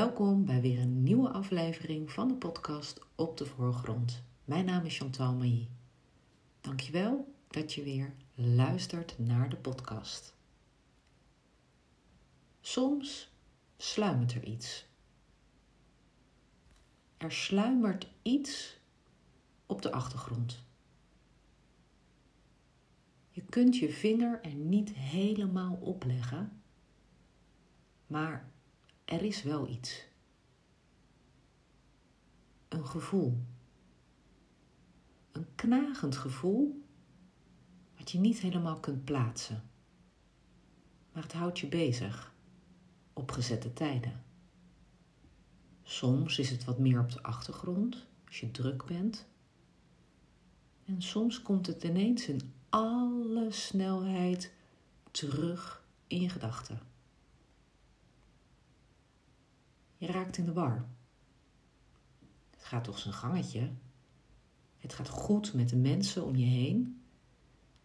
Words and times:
Welkom 0.00 0.44
bij 0.44 0.60
weer 0.60 0.78
een 0.78 1.02
nieuwe 1.02 1.28
aflevering 1.28 2.12
van 2.12 2.28
de 2.28 2.34
podcast 2.34 3.00
Op 3.14 3.36
de 3.36 3.46
Voorgrond. 3.46 4.22
Mijn 4.44 4.64
naam 4.64 4.84
is 4.84 4.98
Chantal 4.98 5.34
Mailly. 5.34 5.68
Dankjewel 6.60 7.34
dat 7.48 7.72
je 7.72 7.82
weer 7.82 8.12
luistert 8.34 9.18
naar 9.18 9.48
de 9.48 9.56
podcast. 9.56 10.34
Soms 12.60 13.32
sluimert 13.76 14.34
er 14.34 14.44
iets. 14.44 14.86
Er 17.16 17.32
sluimert 17.32 18.06
iets 18.22 18.78
op 19.66 19.82
de 19.82 19.92
achtergrond. 19.92 20.64
Je 23.30 23.42
kunt 23.42 23.76
je 23.76 23.90
vinger 23.90 24.40
er 24.42 24.54
niet 24.54 24.92
helemaal 24.92 25.74
op 25.74 26.04
leggen, 26.04 26.62
maar 28.06 28.50
er 29.10 29.22
is 29.22 29.42
wel 29.42 29.68
iets. 29.68 30.04
Een 32.68 32.86
gevoel. 32.86 33.38
Een 35.32 35.46
knagend 35.54 36.16
gevoel 36.16 36.84
wat 37.96 38.10
je 38.10 38.18
niet 38.18 38.38
helemaal 38.38 38.80
kunt 38.80 39.04
plaatsen. 39.04 39.62
Maar 41.12 41.22
het 41.22 41.32
houdt 41.32 41.58
je 41.58 41.68
bezig 41.68 42.34
op 43.12 43.30
gezette 43.30 43.72
tijden. 43.72 44.24
Soms 45.82 46.38
is 46.38 46.50
het 46.50 46.64
wat 46.64 46.78
meer 46.78 47.00
op 47.00 47.12
de 47.12 47.22
achtergrond 47.22 48.06
als 48.26 48.40
je 48.40 48.50
druk 48.50 48.84
bent. 48.84 49.26
En 50.84 51.02
soms 51.02 51.42
komt 51.42 51.66
het 51.66 51.84
ineens 51.84 52.28
in 52.28 52.52
alle 52.68 53.50
snelheid 53.50 54.52
terug 55.10 55.84
in 56.06 56.20
je 56.20 56.28
gedachten. 56.28 56.89
Je 60.00 60.06
raakt 60.06 60.36
in 60.36 60.44
de 60.44 60.52
war. 60.52 60.88
Het 62.50 62.64
gaat 62.64 62.84
toch 62.84 62.98
zijn 62.98 63.14
gangetje. 63.14 63.72
Het 64.78 64.92
gaat 64.92 65.08
goed 65.08 65.54
met 65.54 65.68
de 65.68 65.76
mensen 65.76 66.24
om 66.24 66.36
je 66.36 66.46
heen. 66.46 67.04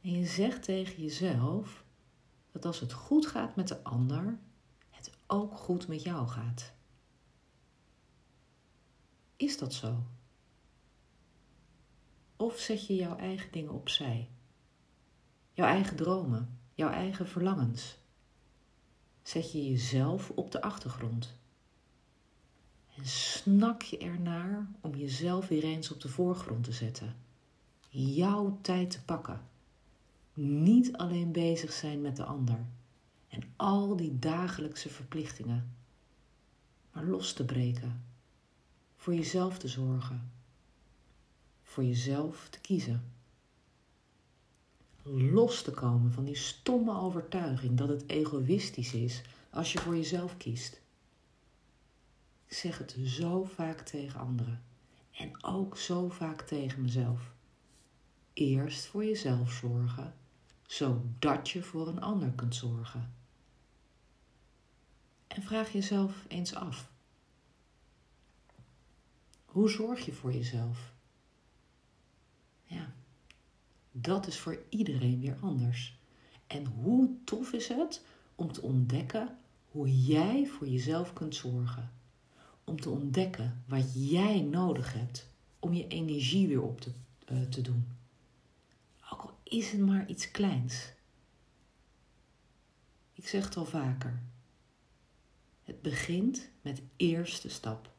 En 0.00 0.10
je 0.10 0.26
zegt 0.26 0.62
tegen 0.62 1.02
jezelf 1.02 1.84
dat 2.52 2.64
als 2.64 2.80
het 2.80 2.92
goed 2.92 3.26
gaat 3.26 3.56
met 3.56 3.68
de 3.68 3.82
ander, 3.84 4.38
het 4.90 5.10
ook 5.26 5.56
goed 5.56 5.88
met 5.88 6.02
jou 6.02 6.28
gaat. 6.28 6.72
Is 9.36 9.58
dat 9.58 9.74
zo? 9.74 10.02
Of 12.36 12.58
zet 12.58 12.86
je 12.86 12.94
jouw 12.94 13.16
eigen 13.16 13.52
dingen 13.52 13.72
opzij? 13.72 14.30
Jouw 15.52 15.66
eigen 15.66 15.96
dromen, 15.96 16.58
jouw 16.74 16.90
eigen 16.90 17.28
verlangens? 17.28 17.98
Zet 19.22 19.52
je 19.52 19.68
jezelf 19.68 20.30
op 20.30 20.50
de 20.50 20.62
achtergrond? 20.62 21.36
En 22.98 23.06
snak 23.06 23.82
je 23.82 23.98
ernaar 23.98 24.66
om 24.80 24.94
jezelf 24.94 25.48
weer 25.48 25.64
eens 25.64 25.90
op 25.90 26.00
de 26.00 26.08
voorgrond 26.08 26.64
te 26.64 26.72
zetten. 26.72 27.16
Jouw 27.88 28.58
tijd 28.60 28.90
te 28.90 29.02
pakken. 29.02 29.40
Niet 30.34 30.96
alleen 30.96 31.32
bezig 31.32 31.72
zijn 31.72 32.00
met 32.00 32.16
de 32.16 32.24
ander 32.24 32.66
en 33.28 33.42
al 33.56 33.96
die 33.96 34.18
dagelijkse 34.18 34.88
verplichtingen, 34.88 35.74
maar 36.92 37.04
los 37.04 37.32
te 37.32 37.44
breken. 37.44 38.04
Voor 38.96 39.14
jezelf 39.14 39.58
te 39.58 39.68
zorgen. 39.68 40.30
Voor 41.62 41.84
jezelf 41.84 42.48
te 42.50 42.60
kiezen. 42.60 43.12
Los 45.02 45.62
te 45.62 45.70
komen 45.70 46.12
van 46.12 46.24
die 46.24 46.36
stomme 46.36 47.00
overtuiging 47.00 47.78
dat 47.78 47.88
het 47.88 48.04
egoïstisch 48.06 48.94
is 48.94 49.22
als 49.50 49.72
je 49.72 49.78
voor 49.78 49.96
jezelf 49.96 50.36
kiest. 50.36 50.80
Ik 52.48 52.54
zeg 52.54 52.78
het 52.78 52.96
zo 53.04 53.44
vaak 53.44 53.80
tegen 53.80 54.20
anderen 54.20 54.62
en 55.10 55.44
ook 55.44 55.76
zo 55.78 56.08
vaak 56.08 56.40
tegen 56.40 56.82
mezelf. 56.82 57.32
Eerst 58.32 58.86
voor 58.86 59.04
jezelf 59.04 59.52
zorgen, 59.52 60.14
zodat 60.66 61.50
je 61.50 61.62
voor 61.62 61.88
een 61.88 62.00
ander 62.00 62.30
kunt 62.30 62.54
zorgen. 62.54 63.14
En 65.26 65.42
vraag 65.42 65.72
jezelf 65.72 66.24
eens 66.28 66.54
af: 66.54 66.90
hoe 69.44 69.70
zorg 69.70 70.04
je 70.04 70.12
voor 70.12 70.32
jezelf? 70.32 70.92
Ja, 72.64 72.92
dat 73.92 74.26
is 74.26 74.38
voor 74.38 74.62
iedereen 74.68 75.20
weer 75.20 75.36
anders. 75.40 75.98
En 76.46 76.66
hoe 76.66 77.16
tof 77.24 77.52
is 77.52 77.68
het 77.68 78.04
om 78.34 78.52
te 78.52 78.62
ontdekken 78.62 79.38
hoe 79.70 80.04
jij 80.04 80.46
voor 80.46 80.68
jezelf 80.68 81.12
kunt 81.12 81.34
zorgen? 81.34 81.97
Om 82.68 82.80
te 82.80 82.90
ontdekken 82.90 83.62
wat 83.66 84.10
jij 84.10 84.40
nodig 84.40 84.92
hebt 84.92 85.28
om 85.58 85.74
je 85.74 85.88
energie 85.88 86.48
weer 86.48 86.62
op 86.62 86.80
te, 86.80 86.92
uh, 87.32 87.42
te 87.42 87.60
doen. 87.60 87.86
Ook 89.12 89.20
al 89.20 89.38
is 89.42 89.70
het 89.70 89.80
maar 89.80 90.08
iets 90.08 90.30
kleins. 90.30 90.92
Ik 93.12 93.28
zeg 93.28 93.44
het 93.44 93.56
al 93.56 93.64
vaker. 93.64 94.22
Het 95.64 95.82
begint 95.82 96.48
met 96.62 96.76
de 96.76 96.82
eerste 96.96 97.48
stap. 97.48 97.90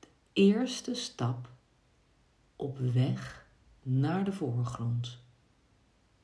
De 0.00 0.08
eerste 0.32 0.94
stap 0.94 1.50
op 2.56 2.78
weg 2.78 3.46
naar 3.82 4.24
de 4.24 4.32
voorgrond. 4.32 5.18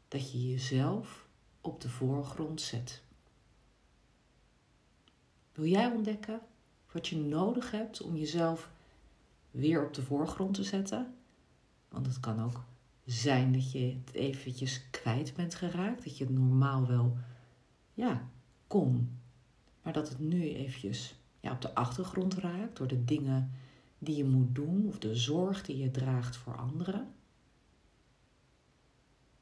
Dat 0.08 0.32
je 0.32 0.50
jezelf 0.50 1.26
op 1.60 1.80
de 1.80 1.88
voorgrond 1.88 2.60
zet. 2.60 3.02
Wil 5.52 5.66
jij 5.66 5.86
ontdekken 5.86 6.40
wat 6.92 7.08
je 7.08 7.16
nodig 7.16 7.70
hebt 7.70 8.02
om 8.02 8.16
jezelf 8.16 8.70
weer 9.50 9.86
op 9.86 9.94
de 9.94 10.02
voorgrond 10.02 10.54
te 10.54 10.64
zetten. 10.64 11.14
Want 11.88 12.06
het 12.06 12.20
kan 12.20 12.42
ook 12.42 12.64
zijn 13.04 13.52
dat 13.52 13.72
je 13.72 13.96
het 14.04 14.14
eventjes 14.14 14.90
kwijt 14.90 15.34
bent 15.34 15.54
geraakt. 15.54 16.04
Dat 16.04 16.18
je 16.18 16.24
het 16.24 16.32
normaal 16.32 16.86
wel, 16.86 17.16
ja, 17.94 18.28
kon. 18.66 19.18
Maar 19.82 19.92
dat 19.92 20.08
het 20.08 20.18
nu 20.18 20.42
eventjes 20.42 21.14
ja, 21.40 21.52
op 21.52 21.60
de 21.60 21.74
achtergrond 21.74 22.34
raakt 22.34 22.76
door 22.76 22.86
de 22.86 23.04
dingen 23.04 23.52
die 23.98 24.16
je 24.16 24.24
moet 24.24 24.54
doen 24.54 24.88
of 24.88 24.98
de 24.98 25.16
zorg 25.16 25.62
die 25.62 25.78
je 25.78 25.90
draagt 25.90 26.36
voor 26.36 26.56
anderen. 26.56 27.14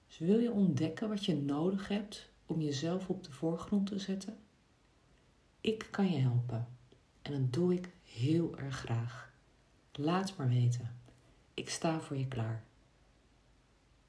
Dus 0.07 0.19
wil 0.19 0.39
je 0.39 0.51
ontdekken 0.51 1.09
wat 1.09 1.25
je 1.25 1.37
nodig 1.37 1.89
hebt 1.89 2.31
om 2.47 2.61
jezelf 2.61 3.09
op 3.09 3.25
de 3.25 3.33
voorgrond 3.33 3.87
te 3.87 3.99
zetten? 3.99 4.37
Ik 5.61 5.89
kan 5.91 6.11
je 6.11 6.19
helpen. 6.19 6.69
En 7.23 7.33
dat 7.33 7.53
doe 7.53 7.75
ik 7.75 7.89
heel 8.03 8.59
erg 8.59 8.77
graag. 8.77 9.33
Laat 9.93 10.37
maar 10.37 10.49
weten. 10.49 10.95
Ik 11.55 11.71
sta 11.71 12.01
voor 12.01 12.17
je 12.17 12.29
klaar. 12.29 12.65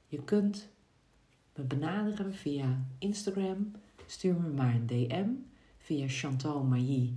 Je 0.06 0.22
kunt 0.22 0.68
me 1.54 1.64
benaderen 1.64 2.34
via 2.34 2.86
Instagram. 2.98 3.72
Stuur 4.06 4.34
me 4.34 4.48
maar 4.48 4.74
een 4.74 4.86
DM 4.86 5.28
via 5.78 6.08
Chantal 6.08 6.62
Mailly 6.62 7.12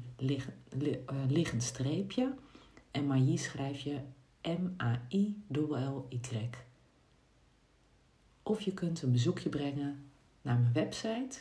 liggend 1.27 1.63
streepje. 1.63 2.33
En 2.91 3.07
Mailly 3.07 3.35
schrijf 3.35 3.79
je 3.79 3.99
M-A-I-L-L-Y. 4.41 6.49
Of 8.43 8.61
je 8.61 8.73
kunt 8.73 9.01
een 9.01 9.11
bezoekje 9.11 9.49
brengen 9.49 10.09
naar 10.41 10.59
mijn 10.59 10.73
website 10.73 11.39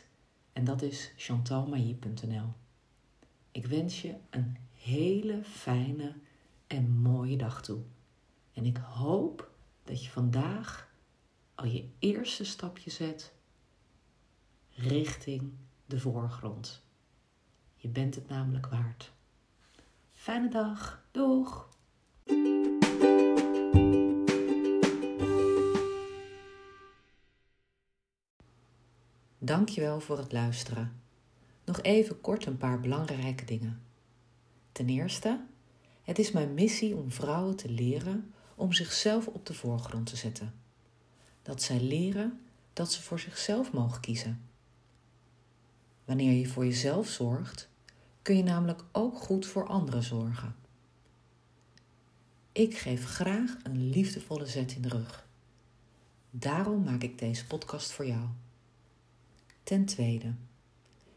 en 0.53 0.65
dat 0.65 0.83
is 0.83 1.13
chantalmailly.nl. 1.17 2.53
Ik 3.55 3.67
wens 3.67 4.03
je 4.03 4.15
een 4.31 4.57
hele 4.73 5.45
fijne 5.45 6.15
en 6.67 6.91
mooie 6.91 7.37
dag 7.37 7.63
toe. 7.63 7.83
En 8.53 8.65
ik 8.65 8.77
hoop 8.77 9.51
dat 9.85 10.05
je 10.05 10.11
vandaag 10.11 10.89
al 11.55 11.65
je 11.65 11.89
eerste 11.99 12.45
stapje 12.45 12.91
zet 12.91 13.35
richting 14.71 15.53
de 15.87 16.01
voorgrond. 16.01 16.83
Je 17.77 17.89
bent 17.89 18.15
het 18.15 18.29
namelijk 18.29 18.67
waard. 18.67 19.13
Fijne 20.13 20.49
dag. 20.49 21.05
Doeg! 21.11 21.69
Dankjewel 29.39 30.01
voor 30.01 30.19
het 30.19 30.33
luisteren. 30.33 31.04
Nog 31.65 31.83
even 31.83 32.21
kort 32.21 32.47
een 32.47 32.57
paar 32.57 32.81
belangrijke 32.81 33.45
dingen. 33.45 33.83
Ten 34.73 34.89
eerste, 34.89 35.41
het 36.03 36.19
is 36.19 36.33
mijn 36.33 36.55
missie 36.55 36.97
om 36.97 37.11
vrouwen 37.11 37.57
te 37.57 37.71
leren 37.71 38.33
om 38.55 38.73
zichzelf 38.73 39.27
op 39.27 39.47
de 39.47 39.55
voorgrond 39.55 40.07
te 40.07 40.17
zetten. 40.17 40.55
Dat 41.43 41.63
zij 41.63 41.81
leren 41.81 42.41
dat 42.73 42.93
ze 42.93 43.03
voor 43.03 43.21
zichzelf 43.21 43.73
mogen 43.73 44.01
kiezen. 44.01 44.43
Wanneer 46.05 46.33
je 46.33 46.47
voor 46.47 46.65
jezelf 46.65 47.09
zorgt, 47.09 47.69
kun 48.23 48.37
je 48.37 48.43
namelijk 48.43 48.85
ook 48.93 49.19
goed 49.19 49.47
voor 49.47 49.67
anderen 49.67 50.03
zorgen. 50.03 50.57
Ik 52.53 52.79
geef 52.79 53.05
graag 53.05 53.57
een 53.63 53.89
liefdevolle 53.89 54.47
zet 54.47 54.73
in 54.73 54.83
de 54.83 54.89
rug. 54.89 55.27
Daarom 56.31 56.83
maak 56.83 57.03
ik 57.03 57.19
deze 57.19 57.47
podcast 57.47 57.93
voor 57.93 58.07
jou. 58.07 58.27
Ten 59.63 59.85
tweede, 59.85 60.35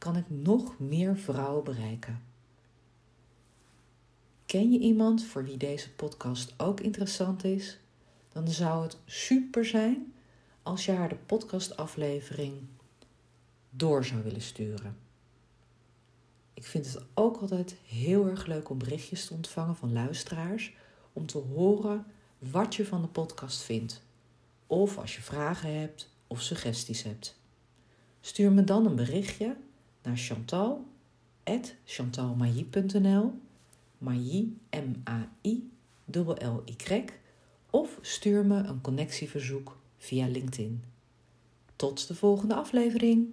kan 0.00 0.16
ik 0.16 0.24
nog 0.28 0.78
meer 0.78 1.16
vrouwen 1.16 1.64
bereiken. 1.64 2.22
Ken 4.46 4.72
je 4.72 4.78
iemand 4.78 5.24
voor 5.24 5.44
wie 5.44 5.56
deze 5.56 5.92
podcast 5.92 6.54
ook 6.56 6.80
interessant 6.80 7.44
is? 7.44 7.78
Dan 8.32 8.48
zou 8.48 8.82
het 8.82 8.96
super 9.04 9.64
zijn 9.64 10.14
als 10.62 10.84
je 10.84 10.92
haar 10.92 11.08
de 11.08 11.16
podcastaflevering 11.16 12.54
door 13.70 14.04
zou 14.04 14.22
willen 14.22 14.42
sturen. 14.42 14.96
Ik 16.54 16.64
vind 16.64 16.92
het 16.92 17.02
ook 17.14 17.36
altijd 17.36 17.76
heel 17.86 18.26
erg 18.26 18.46
leuk 18.46 18.68
om 18.68 18.78
berichtjes 18.78 19.26
te 19.26 19.34
ontvangen 19.34 19.76
van 19.76 19.92
luisteraars 19.92 20.74
om 21.12 21.26
te 21.26 21.38
horen 21.38 22.06
wat 22.38 22.74
je 22.74 22.86
van 22.86 23.02
de 23.02 23.08
podcast 23.08 23.62
vindt. 23.62 24.02
Of 24.66 24.98
als 24.98 25.16
je 25.16 25.22
vragen 25.22 25.78
hebt 25.80 26.10
of 26.26 26.42
suggesties 26.42 27.02
hebt. 27.02 27.38
Stuur 28.20 28.52
me 28.52 28.64
dan 28.64 28.86
een 28.86 28.96
berichtje 28.96 29.56
naar 30.02 30.16
chantal 30.16 30.84
chantalmailly.nl 31.84 33.32
Mailly, 33.98 34.52
M-A-I, 34.70 35.70
L-Y, 36.12 37.04
of 37.70 37.98
stuur 38.00 38.46
me 38.46 38.56
een 38.56 38.80
connectieverzoek 38.80 39.76
via 39.98 40.26
LinkedIn. 40.26 40.84
Tot 41.76 42.08
de 42.08 42.14
volgende 42.14 42.54
aflevering. 42.54 43.32